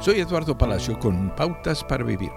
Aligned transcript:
Soy 0.00 0.20
Eduardo 0.20 0.56
Palacio 0.56 0.96
con 0.96 1.34
Pautas 1.34 1.82
para 1.82 2.04
Vivir. 2.04 2.30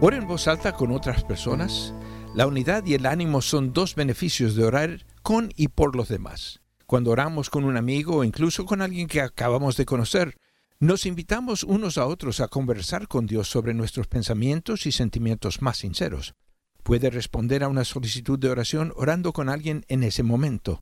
Ora 0.00 0.16
en 0.16 0.26
voz 0.26 0.48
alta 0.48 0.72
con 0.72 0.90
otras 0.90 1.22
personas. 1.22 1.94
La 2.34 2.48
unidad 2.48 2.84
y 2.84 2.94
el 2.94 3.06
ánimo 3.06 3.42
son 3.42 3.72
dos 3.72 3.94
beneficios 3.94 4.56
de 4.56 4.64
orar 4.64 5.06
con 5.22 5.52
y 5.54 5.68
por 5.68 5.94
los 5.94 6.08
demás. 6.08 6.62
Cuando 6.84 7.12
oramos 7.12 7.48
con 7.48 7.62
un 7.62 7.76
amigo 7.76 8.16
o 8.16 8.24
incluso 8.24 8.66
con 8.66 8.82
alguien 8.82 9.06
que 9.06 9.20
acabamos 9.20 9.76
de 9.76 9.86
conocer, 9.86 10.36
nos 10.80 11.06
invitamos 11.06 11.62
unos 11.62 11.96
a 11.96 12.06
otros 12.06 12.40
a 12.40 12.48
conversar 12.48 13.06
con 13.06 13.26
Dios 13.26 13.48
sobre 13.48 13.72
nuestros 13.72 14.08
pensamientos 14.08 14.84
y 14.86 14.90
sentimientos 14.90 15.62
más 15.62 15.76
sinceros. 15.76 16.34
Puede 16.82 17.10
responder 17.10 17.62
a 17.62 17.68
una 17.68 17.84
solicitud 17.84 18.36
de 18.36 18.50
oración 18.50 18.92
orando 18.96 19.32
con 19.32 19.48
alguien 19.48 19.84
en 19.86 20.02
ese 20.02 20.24
momento. 20.24 20.80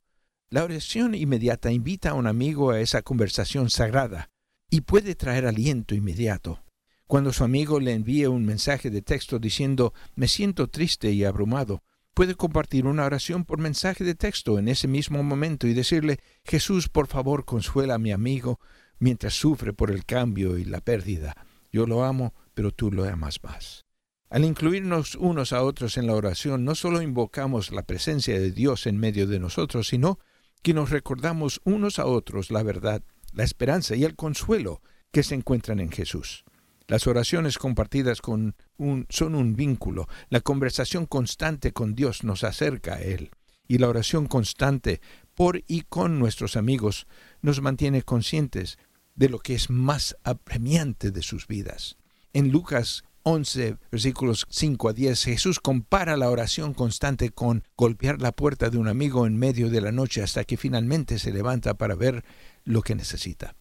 La 0.51 0.63
oración 0.63 1.15
inmediata 1.15 1.71
invita 1.71 2.11
a 2.11 2.13
un 2.13 2.27
amigo 2.27 2.69
a 2.69 2.79
esa 2.79 3.01
conversación 3.01 3.71
sagrada 3.71 4.29
y 4.69 4.81
puede 4.81 5.15
traer 5.15 5.47
aliento 5.47 5.95
inmediato. 5.95 6.63
Cuando 7.07 7.33
su 7.33 7.43
amigo 7.43 7.79
le 7.79 7.93
envíe 7.93 8.27
un 8.27 8.45
mensaje 8.45 8.91
de 8.91 9.01
texto 9.01 9.39
diciendo 9.39 9.93
me 10.15 10.27
siento 10.27 10.67
triste 10.67 11.11
y 11.11 11.23
abrumado, 11.23 11.83
puede 12.13 12.35
compartir 12.35 12.85
una 12.85 13.05
oración 13.05 13.43
por 13.43 13.59
mensaje 13.59 14.03
de 14.03 14.13
texto 14.13 14.59
en 14.59 14.67
ese 14.67 14.87
mismo 14.87 15.23
momento 15.23 15.65
y 15.65 15.73
decirle 15.73 16.19
Jesús, 16.43 16.89
por 16.89 17.07
favor, 17.07 17.43
consuela 17.43 17.95
a 17.95 17.99
mi 17.99 18.11
amigo 18.11 18.59
mientras 18.99 19.33
sufre 19.33 19.73
por 19.73 19.89
el 19.89 20.05
cambio 20.05 20.59
y 20.59 20.63
la 20.63 20.79
pérdida. 20.79 21.35
Yo 21.71 21.87
lo 21.87 22.03
amo, 22.03 22.35
pero 22.53 22.71
tú 22.71 22.91
lo 22.91 23.03
amas 23.03 23.43
más. 23.43 23.83
Al 24.29 24.45
incluirnos 24.45 25.15
unos 25.15 25.53
a 25.53 25.63
otros 25.63 25.97
en 25.97 26.05
la 26.05 26.13
oración, 26.13 26.65
no 26.65 26.75
solo 26.75 27.01
invocamos 27.01 27.71
la 27.71 27.83
presencia 27.83 28.39
de 28.39 28.51
Dios 28.51 28.85
en 28.85 28.97
medio 28.97 29.27
de 29.27 29.39
nosotros, 29.39 29.87
sino 29.87 30.19
que 30.65 30.73
nos 30.73 30.89
recordamos 30.89 31.61
unos 31.63 31.99
a 31.99 32.07
otros 32.07 32.49
la 32.49 32.63
verdad, 32.63 33.03
la 33.33 33.43
esperanza 33.43 33.95
y 33.95 34.03
el 34.03 34.15
consuelo 34.15 34.81
que 35.11 35.21
se 35.21 35.35
encuentran 35.35 35.79
en 35.79 35.91
Jesús. 35.91 36.43
Las 36.87 37.05
oraciones 37.05 37.59
compartidas 37.59 38.19
con 38.19 38.55
un, 38.75 39.05
son 39.09 39.35
un 39.35 39.55
vínculo. 39.55 40.07
La 40.29 40.41
conversación 40.41 41.05
constante 41.05 41.71
con 41.71 41.93
Dios 41.93 42.23
nos 42.23 42.43
acerca 42.43 42.95
a 42.95 43.01
Él. 43.03 43.29
Y 43.67 43.77
la 43.77 43.89
oración 43.89 44.25
constante 44.25 45.01
por 45.35 45.61
y 45.67 45.81
con 45.81 46.17
nuestros 46.17 46.55
amigos 46.57 47.05
nos 47.43 47.61
mantiene 47.61 48.01
conscientes 48.01 48.79
de 49.13 49.29
lo 49.29 49.37
que 49.37 49.53
es 49.53 49.69
más 49.69 50.17
apremiante 50.23 51.11
de 51.11 51.21
sus 51.21 51.45
vidas. 51.45 51.95
En 52.33 52.51
Lucas 52.51 53.03
11, 53.27 53.77
versículos 53.91 54.45
5 54.49 54.89
a 54.89 54.93
10, 54.93 55.23
Jesús 55.23 55.59
compara 55.59 56.15
la 56.15 56.29
oración 56.29 56.75
constante 56.75 57.31
con 57.31 57.63
golpear 57.75 58.21
la 58.21 58.31
puerta 58.31 58.69
de 58.69 58.77
un 58.77 58.87
amigo 58.87 59.25
en 59.25 59.35
medio 59.35 59.71
de 59.71 59.81
la 59.81 59.91
noche 59.91 60.21
hasta 60.21 60.43
que 60.43 60.57
finalmente 60.57 61.17
se 61.17 61.33
levanta 61.33 61.73
para 61.73 61.95
ver 61.95 62.23
lo 62.65 62.83
que 62.83 62.93
necesita. 62.93 63.55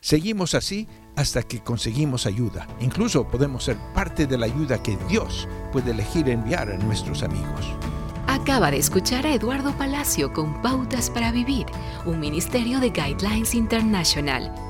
Seguimos 0.00 0.54
así 0.54 0.86
hasta 1.16 1.42
que 1.42 1.60
conseguimos 1.60 2.24
ayuda. 2.24 2.68
Incluso 2.80 3.28
podemos 3.28 3.64
ser 3.64 3.76
parte 3.94 4.28
de 4.28 4.38
la 4.38 4.46
ayuda 4.46 4.80
que 4.80 4.96
Dios 5.08 5.48
puede 5.72 5.90
elegir 5.90 6.28
enviar 6.28 6.70
a 6.70 6.78
nuestros 6.78 7.24
amigos. 7.24 7.66
Acaba 8.28 8.70
de 8.70 8.78
escuchar 8.78 9.26
a 9.26 9.34
Eduardo 9.34 9.76
Palacio 9.76 10.32
con 10.32 10.62
Pautas 10.62 11.10
para 11.10 11.32
Vivir, 11.32 11.66
un 12.06 12.20
ministerio 12.20 12.78
de 12.78 12.90
Guidelines 12.90 13.54
International. 13.56 14.69